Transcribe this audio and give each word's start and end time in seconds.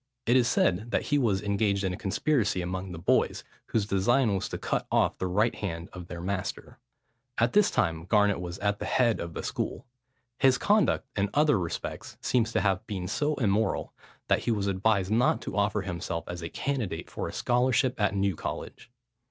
It 0.25 0.35
is 0.35 0.47
said 0.47 0.89
that 0.89 1.03
he 1.03 1.19
was 1.19 1.43
engaged 1.43 1.83
in 1.83 1.93
a 1.93 1.95
conspiracy 1.95 2.63
among 2.63 2.91
the 2.91 2.97
boys, 2.97 3.43
whose 3.67 3.85
design 3.85 4.33
was 4.33 4.49
to 4.49 4.57
cut 4.57 4.87
off 4.91 5.19
the 5.19 5.27
right 5.27 5.53
hand 5.53 5.89
of 5.93 6.07
their 6.07 6.21
master. 6.21 6.79
At 7.37 7.53
this 7.53 7.69
time 7.69 8.05
Garnet 8.05 8.39
was 8.41 8.57
at 8.57 8.79
the 8.79 8.85
head 8.87 9.19
of 9.19 9.35
the 9.35 9.43
school. 9.43 9.85
His 10.39 10.57
conduct 10.57 11.05
in 11.15 11.29
other 11.35 11.59
respects 11.59 12.17
seems 12.19 12.51
to 12.53 12.61
have 12.61 12.87
been 12.87 13.07
so 13.07 13.35
immoral, 13.35 13.93
that 14.27 14.39
he 14.45 14.49
was 14.49 14.65
advised 14.65 15.11
not 15.11 15.39
to 15.43 15.55
offer 15.55 15.81
himself 15.83 16.23
as 16.27 16.41
a 16.41 16.49
candidate 16.49 17.07
for 17.07 17.27
a 17.27 17.31
scholarship 17.31 18.01
at 18.01 18.15
New 18.15 18.35
College. 18.35 18.89